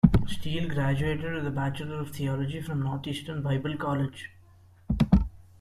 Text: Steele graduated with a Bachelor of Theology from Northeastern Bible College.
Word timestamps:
Steele 0.25 0.67
graduated 0.67 1.31
with 1.31 1.45
a 1.45 1.51
Bachelor 1.51 1.99
of 2.01 2.09
Theology 2.09 2.59
from 2.59 2.81
Northeastern 2.81 3.43
Bible 3.43 3.77
College. 3.77 4.31